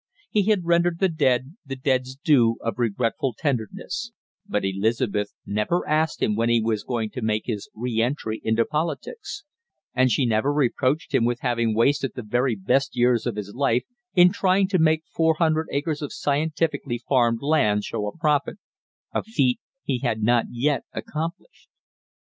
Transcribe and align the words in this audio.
He 0.31 0.45
had 0.47 0.65
rendered 0.65 0.97
the 0.97 1.09
dead 1.09 1.57
the 1.63 1.75
dead's 1.75 2.15
due 2.15 2.57
of 2.61 2.79
regretful 2.79 3.35
tenderness; 3.37 4.11
but 4.47 4.65
Elizabeth 4.65 5.35
never 5.45 5.87
asked 5.87 6.23
him 6.23 6.35
when 6.35 6.49
he 6.49 6.59
was 6.59 6.83
going 6.83 7.11
to 7.11 7.21
make 7.21 7.43
his 7.45 7.69
reëntry 7.77 8.39
into 8.43 8.65
politics; 8.65 9.43
and 9.93 10.09
she 10.11 10.25
never 10.25 10.51
reproached 10.51 11.13
him 11.13 11.23
with 11.23 11.41
having 11.41 11.75
wasted 11.75 12.13
the 12.15 12.23
very 12.23 12.55
best 12.55 12.95
years 12.97 13.27
of 13.27 13.35
his 13.35 13.53
life 13.53 13.83
in 14.15 14.31
trying 14.31 14.67
to 14.69 14.79
make 14.79 15.03
four 15.05 15.35
hundred 15.35 15.67
acres 15.71 16.01
of 16.01 16.11
scientifically 16.11 16.97
farmed 17.07 17.43
land 17.43 17.83
show 17.83 18.07
a 18.07 18.17
profit, 18.17 18.57
a 19.13 19.21
feat 19.21 19.59
he 19.83 19.99
had 19.99 20.23
not 20.23 20.45
yet 20.49 20.83
accomplished. 20.93 21.69